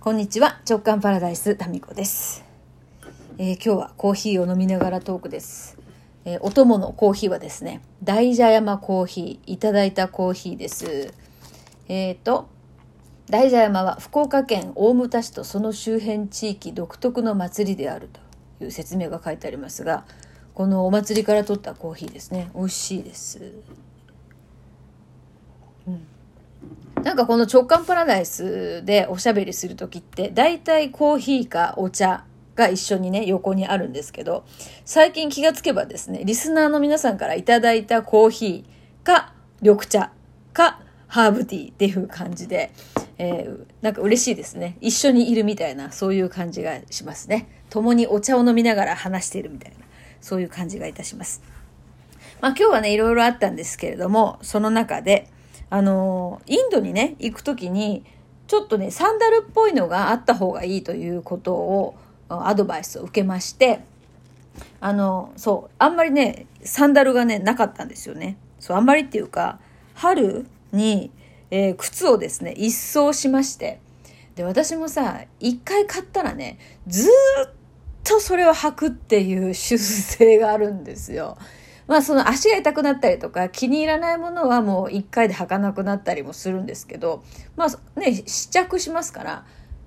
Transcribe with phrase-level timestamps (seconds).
[0.00, 0.60] こんにちは。
[0.64, 2.44] 直感パラダイスタミコです、
[3.36, 5.76] えー今日はコーヒーを飲みながらトークです、
[6.24, 11.12] えーお供のコーヒーはですね大蛇山コーヒーいただいたコーヒーです。
[11.88, 12.48] えっ、と
[13.28, 18.08] 大蛇山は福岡県大牟田市とその周辺地域独特の祭りである
[18.60, 20.04] という説明が書いてありますが
[20.54, 22.52] このお祭りから取ったコーヒーですね。
[22.54, 23.52] 美味しいです。
[27.02, 34.44] なんかこの直感パラダイスでおしゃべりする時って大体コーヒーかお茶が一緒にね横にあるんですけど
[34.84, 40.12] 最近気がつけばですねリスナーの皆さんからいただいたコーヒーか緑茶
[40.52, 42.70] かハーブティーっていう感じで、
[43.16, 44.76] えーなんか嬉しいですね。
[44.80, 47.48] 一緒にいるみたいなそういう感じがしますね。
[47.70, 49.78] 共にお茶を飲みながら話しているみたいな
[50.20, 51.42] そういう感じがいたします。
[52.40, 55.28] まあ今日はね、いろいろあったんですけれども、その中で、
[55.70, 58.04] あのインドにね、行くときに、
[58.46, 61.94] ちょっとね、サンダルっぽいのがあった方がいいということを、
[62.28, 63.80] アドバイスを受けまして、
[64.80, 68.36] あの、そう、あんまりね、サンダルがね、なかったんですよね。
[68.60, 69.58] そう、あんまりっていうか、
[69.94, 71.10] 春に、
[71.50, 73.80] えー靴をですね、一掃しまして、
[74.34, 77.50] で、私もさ、一回買ったらね、ずっ
[78.04, 81.36] とそれを履くっていう習性があるんですよ。
[81.88, 87.24] まあその足が痛くなったりとか気に入らないものはもう一回で履かなくなったりもするんですけど、
[87.56, 89.46] まあね、試着しますから、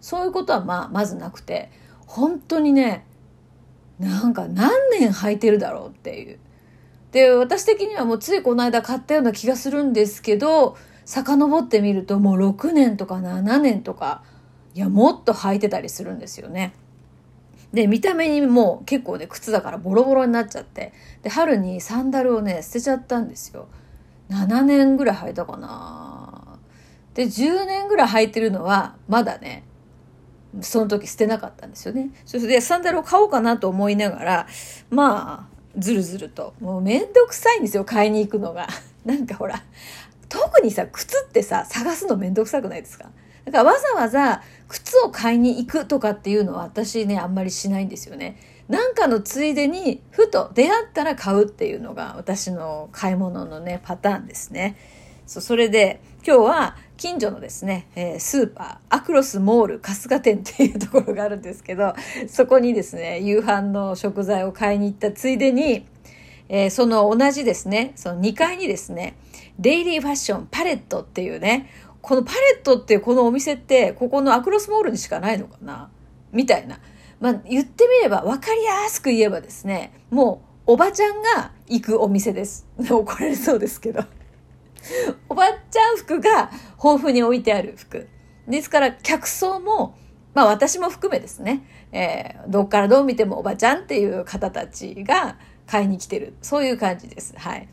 [0.00, 1.70] そういうことはまあまずなくて、
[2.06, 3.04] 本当にね、
[4.00, 6.38] なんか何年履いてるだろうっていう。
[7.12, 14.22] で、私的にはもうついこの間買ったような気がするんですけど、遡ってみるともう6年とか7年とか、
[14.74, 16.72] いや、もっと履いてたりするんですよね。
[17.72, 20.92] で、見た目にもう結構ね、靴だからボロボロになっちゃって。
[21.22, 23.68] で、春にサンダルをね、捨てちゃったんですよ。
[24.30, 26.58] 7年ぐらい履いたかな
[27.14, 29.64] で、10年ぐらい履いてるのは、まだね、
[30.60, 32.10] その時捨てなかったんですよね。
[32.26, 34.46] それで、サンダルを買おうかなと思いながら、
[34.90, 36.52] まあ、ずるずると。
[36.60, 38.68] もうめんどくさいんですよ、買いに行くのが。
[39.06, 39.62] なんかほら、
[40.28, 43.08] 特にさ、靴ってさ、探すのめんどくさくないですか？
[43.44, 48.36] だからわざわざ靴を買いに行くとかっていうのは私ね、あんまりしないんですよね。
[48.68, 54.76] なんかのついでに、ふと出会ったら買うっていうのが私の買い物のね、パターンですね。
[55.26, 61.94] そそれで、今日は近所のですね、えースーパー、アクロスモール春日店っていうところがあるんですけど、
[62.28, 65.84] そこにですね、夕飯の食材を買いに行ったついでに、
[66.48, 69.16] えーその同じですね、その2階にですね、
[69.58, 71.68] デイリーファッションパレットっていうね、
[72.02, 75.90] このパレットってこのお店って、ここのアクロスモールにしかないのかな？
[76.32, 76.80] みたいな。
[77.20, 82.66] まあ、言ってみれば、わかりやすく言えばですね、もう、おばちゃんが行くお店です。
[82.90, 84.02] 怒られそうですけど。
[85.28, 86.50] おばちゃん服が
[86.82, 88.08] 豊富に置いてある服。
[88.48, 89.96] ですから、客層も、
[90.34, 91.62] まあ私も含めですね、
[91.92, 95.36] えーどっからどう見てもおばちゃんっていう方たちが
[95.66, 96.34] 買いに来てる。
[96.42, 97.34] そういう感じです。
[97.36, 97.68] はい。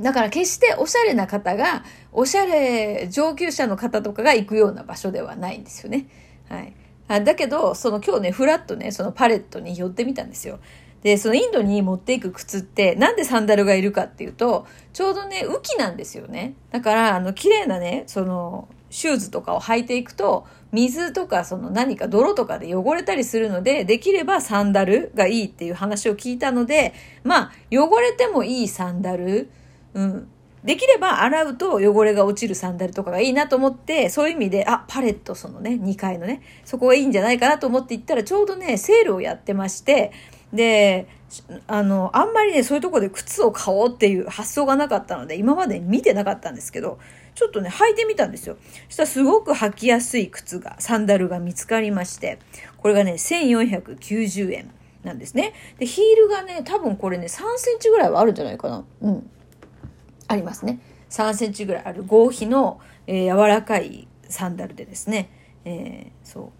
[0.00, 6.06] だから決しておしゃれな方が、おしゃれ上級者の方とかが行くような場所ではないんですよね。
[6.48, 6.74] はい。
[7.08, 10.60] あだけど、その今日ね、フラッとね、そのパレットに寄ってみたんですよ。
[11.02, 16.54] で、そのインドに持っていく靴って、なんでサンダルがいるかっていうと、ちょうどね、雨季なんですよね。
[16.70, 29.50] だから、あの、綺麗なね、その、シューズとかを履いていくと、水とかその何か泥とかで汚れたりするので、できればサンダルがいいっていう話を聞いたので、まあ、汚れてもいいサンダル、
[29.94, 30.28] うん。
[30.64, 40.12] できれば洗うと汚れが落ちるサンダルとかがいいなと思って、そういう意味で、あ、パレットそのね、2階のね、そこがいいんじゃないかなと思って行ったら、ちょうどね、セールをやってまして、
[40.52, 41.06] で、
[41.66, 46.98] あの、あんまりね、そういうとこで靴を買おうっていう発想がなかったので、今まで見てなかったんですけど、
[47.34, 48.56] ちょっとね、履いてみたんですよ。
[48.88, 52.38] そしたらすごく履きやすい靴が、サンダルが見つかりまして、
[52.78, 54.70] これがね、1490円
[55.04, 55.52] なんですね。
[55.78, 58.84] で、ヒールがね、多分これね、3センチぐらいはあるんじゃないかな。
[59.02, 59.30] うん。
[60.28, 60.78] ありますね。
[61.10, 65.30] 3センチぐらいある合皮の、えー柔らかいサンダルでですね、
[65.64, 66.52] えーそ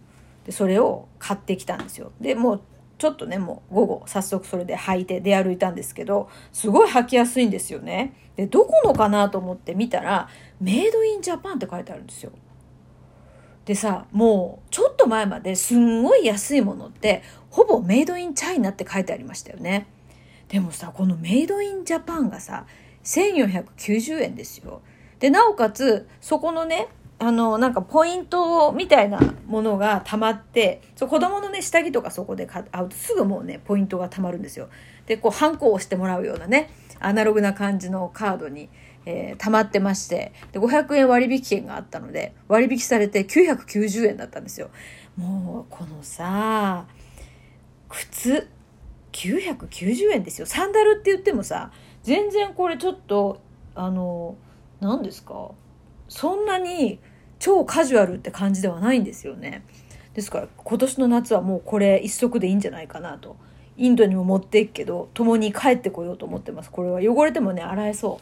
[0.45, 0.47] う。
[0.47, 2.13] で、それを買ってきたんですよ。
[2.21, 2.61] で、もう、
[2.97, 8.15] ちょっとね、もう午後、早速それで履いて出歩いたんですけど、すごい履きやすいんですよね。
[8.37, 10.29] で、どこのかなと思って見たら、
[10.61, 12.33] メイドインジャパンって書いてあるんですよ。
[13.67, 19.87] でさ、もう、ちょっと前まですんごい安いものって、ほぼメイドインチャイナって書いてありましたよね。
[20.49, 22.65] でもさ、このメイドインジャパンがさ、
[23.05, 24.83] 1490円ですよ。
[25.19, 26.89] で、なおかつ、そこのね、
[27.21, 34.69] あの、なんかポイントみたいなものが溜まって、そう子供のね、下着とかそこで買うとすぐもうね、ポイントが溜まるんですよ。
[35.07, 38.69] で、こう、ハンコを押してもらうようなね、アナログな感じのカードに、
[39.05, 44.71] えー、溜まってまして、で、500円割引券があったので、割引されて990円だったんですよ。
[45.17, 46.87] もう、このさ、
[47.89, 48.49] 靴、
[49.11, 50.47] 990円ですよ。
[50.47, 51.73] サンダルって言ってもさ、
[52.03, 53.41] 全然これちょっと、
[53.75, 54.37] あの、
[54.81, 55.51] 何ですか？
[56.09, 56.99] そんなに
[57.39, 59.65] 超カジュアルって感じではないんですよね。
[60.15, 63.37] ですから今年の夏はもうこれ一足でいいんじゃないかなと。
[63.77, 66.71] インドにも持っていくけど、共に帰ってこようと思ってます。
[66.71, 68.19] これは汚れてもね、洗えそ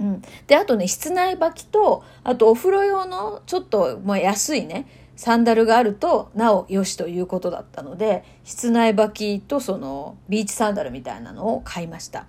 [0.00, 0.02] う。
[0.02, 0.22] うん。
[0.48, 12.26] で、あとね、室内履きと、あとお風呂用のちょっと、まあ、安いね、サンダルがあるとなおよしということだったので、室内履きとそのビーチサンダルみたいなのを買いました。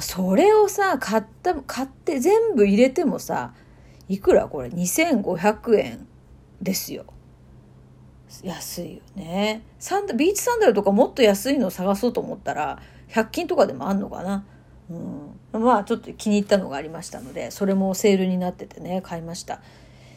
[0.00, 3.54] それをさ、買った、買って全部入れてもさ、
[4.08, 6.06] いくらこれ？2500円
[6.60, 7.06] ですよ。
[8.42, 9.62] 安いよね。
[9.78, 14.44] サンダビーチサンダルとかもっと安いのを探そうと思ったら、100均とかでもあんのかな？
[14.90, 15.62] うん。
[15.62, 19.60] まあちょっと気に入ったのがありましたので、それもセールになっててね、買いました。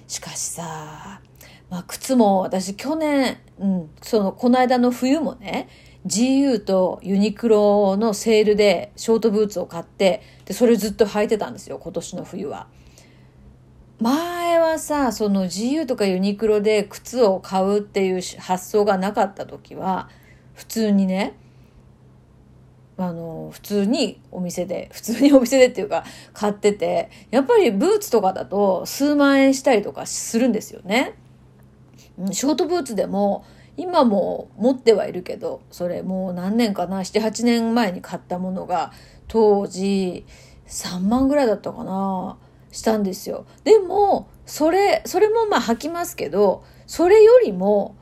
[0.08, 1.22] しかしさ、
[1.70, 5.70] まあ靴も私去年、うん、その、この間の冬もね、
[6.06, 12.68] GU とユニクロのセールでショートブーツを買って、で、それずっと履いてたんですよ、今年の冬は。
[14.00, 20.10] 前はさ、その GU とかユニクロで靴を買うっていう発想がなかった時は、
[20.54, 21.36] 普通にね、
[22.98, 31.16] あの、普通にお店で、普通にお店でっていうか、買ってて、やっぱりブーツとかだと数万円したりとかするんですよね。
[32.32, 33.46] ショートブーツでも、
[33.80, 38.92] 今も持ってはいるけど、それもう何年かな、7、8年前に買ったものが、
[39.30, 40.26] 当時
[40.68, 42.38] 3万ぐらいだったかな、
[42.72, 43.46] したんですよ。
[43.64, 47.96] でも、それ、それもまあ履きますけど、それよりも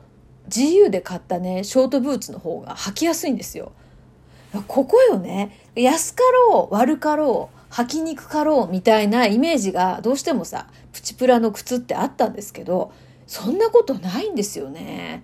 [0.46, 3.70] 自由で買ったね、ショートブーツの方が履きやすいんですよ。
[4.66, 5.52] ここよね。
[5.76, 12.90] 安かろう、悪かろう、履きにくかろうみたいなイメージがどうしてもさ、プチプラの靴ってあったんですけど、
[13.28, 15.22] そんなことないんですよね。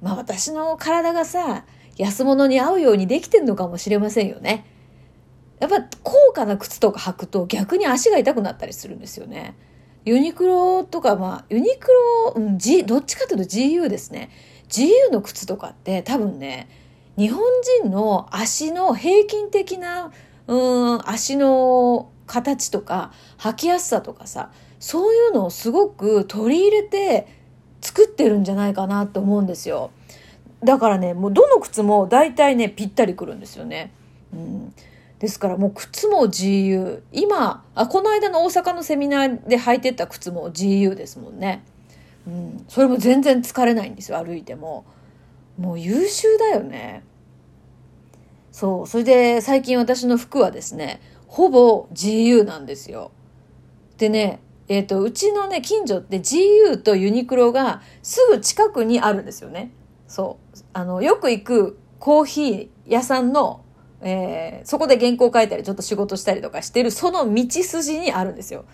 [0.00, 1.64] まあ私の体がさ、
[1.96, 4.66] 安物に合うようにできてんのかもしれませんよね。
[5.58, 9.56] やっぱ高価な靴とか履くと逆に足が痛くなったりするんですよね。
[10.04, 14.30] ユニクロとか、まあ、ユニクロ、うん、G、どっちかというと GU ですね。
[14.68, 16.68] GU の靴とかって多分ね、
[17.16, 17.42] 日本
[17.82, 20.12] 人の足の平均的な、
[20.46, 27.26] うん、足の形とか、履きやすさとかさ、そういうのをすごく取り入れて
[27.96, 29.90] 作ってるんじゃないかなと思うんですよ。
[30.62, 33.90] だからね、もうどの靴も大体ね、ぴったりくるんですよね。
[34.34, 34.74] うん。
[35.18, 37.00] ですからもう靴も GU。
[37.10, 41.64] 今、あ、この間の大阪のセミナーで履いてった靴も GU ですもんね。
[42.26, 42.64] うん。
[42.68, 44.84] それも全然疲れないんですよ、歩いても。
[45.56, 47.02] もう優秀だよね。
[48.52, 48.86] そう。
[48.86, 53.10] それで最近私の服はですね、ほぼ GU なんですよ。
[53.96, 59.70] でね、えっ、ー、と、うちのね、近所って GU とユニクロがすぐ近くにあるんですよね。
[60.08, 60.58] そう。
[60.72, 63.64] あの、よく行くコーヒー屋さんの、
[64.00, 68.64] えー、そこで原稿書いたりちょっと仕事したりとかしてるその道筋にあるんですよ。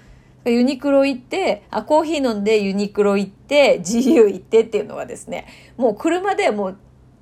[0.45, 5.47] ユニクロ行って、あ、コーヒー飲んでユニクロ行って、GU 行ってっていうのがですね、
[5.77, 6.77] もう車でもう、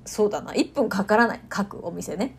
[0.05, 1.41] そうだな、1分かからない。
[1.47, 2.35] 各お店ね。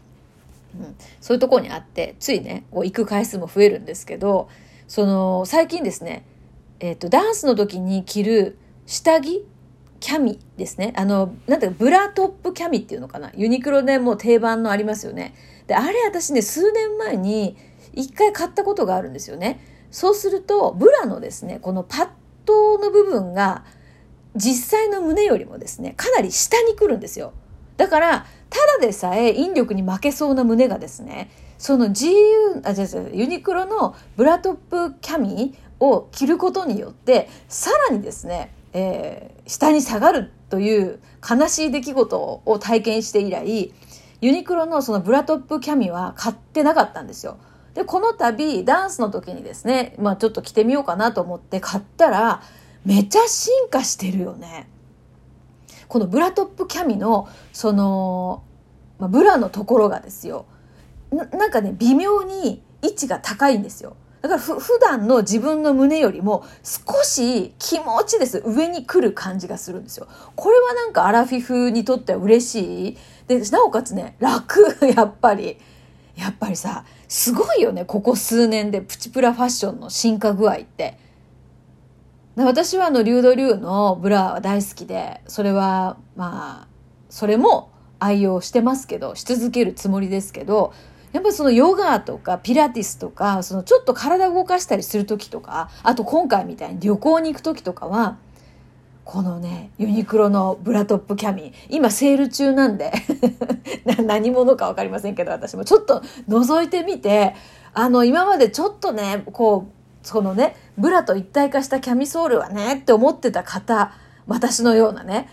[0.76, 0.96] うん。
[1.20, 4.48] そういうとこにあって、ついね、こう行く回数も増えるんですけど、
[4.92, 6.26] その、最近ですね、
[6.78, 9.42] えっ、ー、と、ダンスの時に着る下着
[10.00, 10.92] キャミですね。
[10.98, 13.30] あの、なんていうか、ブラトップキャミっていうのかな。
[13.34, 15.34] ユニクロでもう定番のありますよね。
[15.66, 17.56] で、あれ私ね、数年前に
[17.94, 19.64] 一回買ったことがあるんですよね。
[19.90, 22.08] そうすると、ブラのですね、このパッ
[22.44, 23.64] ドの部分が、
[24.36, 27.32] 実際の胸よりもですね、かなり下に来るんですよ。
[27.78, 31.30] だから、ただでさえ引力に負けそうな胸がですね、
[31.62, 32.10] その GU、
[32.64, 43.72] あ、じゃじゃユニクロのブラトップキャミを着ることによって、さらにですね、えー、下に下がるという悲しい出来事を体験して以来、
[44.20, 47.38] ユニクロのそのブラトップキャミは買ってなかったんですよ。
[47.74, 52.42] で、この度、ダンスの時にですね、まあちょっと着てみようかなと思って買ったら、
[52.84, 54.68] めちゃ進化してるよね。
[55.86, 58.42] このブラトップキャミの、その、
[58.98, 60.46] まあ、ブラのところがですよ。
[61.12, 63.96] なんかね、微妙に位置が高いんですよ。
[64.22, 68.42] だからふ普段の自分の胸よりも少し気持ちです。
[68.46, 70.06] 上に来る感じがするんですよ。
[70.36, 72.98] これはなんかアラフィフにとっては嬉しい。
[73.26, 75.58] で、なおかつね、楽、 やっぱり。
[76.14, 80.98] やっぱりさ、すごいよね、ここ数年でプチプラファッションの進化具合って。
[82.36, 86.68] 私はあの、リュードリューのブラは大好きで、それは、まあ、
[87.10, 90.72] それも愛用してますけど、し続けるつもりですけど、
[91.12, 98.16] やっぱりそのヨガとかピラティスとか、そのちょっと体を動かしたりする時とか、あと今回みたいに旅行に行く時とかは、
[99.04, 102.92] このね、ユニクロのブラトップキャミ、今セール中なんで
[104.04, 107.34] 何者かわかりませんけど、私もちょっと覗いてみて、
[107.74, 113.92] あの、今までちょっとね、こう、そのね、ブラと一体化したキャミソールはねって思ってた方、
[114.26, 115.28] 私のようなね、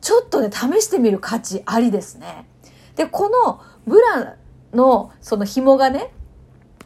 [0.00, 2.46] ちょっとね、試してみる価値ありですね。
[2.96, 4.36] で、このブラ
[4.74, 6.12] のその紐がね、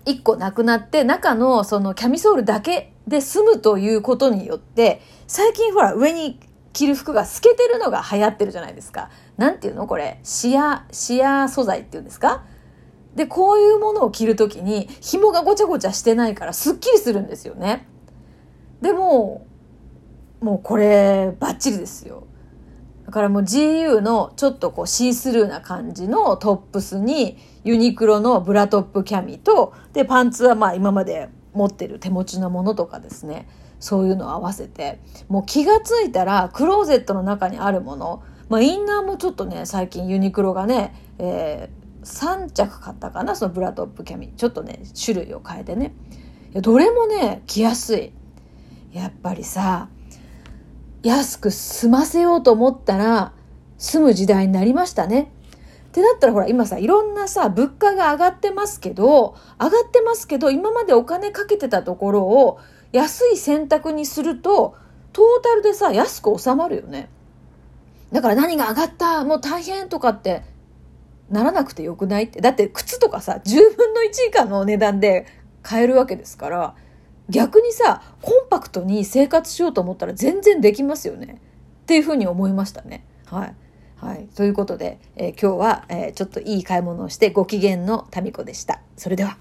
[0.05, 6.41] 一個なくなって、中のそのキャミソールだけで済むということによって、最近ほら上に
[6.73, 9.11] 着る服が透けてるのが流行ってるじゃないですか。
[9.37, 12.45] なんていうのこれ、シア、シア素材っていうんですか？
[13.17, 17.89] で、こういうものを着るときに紐がごちゃごちゃしてないからすっきりするんですよね。
[18.81, 19.45] でも、
[20.41, 22.28] もうこれバッチリですよ。
[23.09, 33.49] だからもう GU のちょっとこうシースルーな感じのトップスにユニクロのブラトップキャミと、で、パンツはまあ今まで持ってる手持ちのものとかですね。
[33.81, 44.35] そういうのを合わせて、もう気がついたらクローゼットの中にあるもの、まあインナーもちょっとね、最近ユニクロがね、えー、3着買ったかな、そのブラトップキャミ。
[44.37, 45.95] ちょっとね、種類を変えてね。
[46.53, 48.13] どれもね、着やすい。
[48.93, 49.89] やっぱりさ、
[51.03, 53.33] 安く済ませようと思ったら、
[53.79, 55.31] 済む時代になりましたね。
[55.89, 62.61] ってなったらほら今さいろんなさ物価が上がってますけど上がってますけど今までお金かけてたところを
[62.93, 64.77] 安い選択にすると
[65.13, 67.09] トータルでさ安く収まるよね
[68.13, 70.43] だから何が上がったもう大変とかって
[71.31, 75.27] ならなくてよくないってだって靴とかさ10分の1以下の値段で
[75.63, 76.75] 買えるわけですから
[77.29, 81.41] 逆にさコンパクトに生活しようと思ったら全然できますよね
[81.83, 83.55] っていうふうに思いましたねはい。
[84.01, 84.29] はい。
[84.35, 88.81] ということで、えー、今日は、えー、ちょっといい買い物をしてご機嫌の民子でした。
[88.97, 89.37] それでは。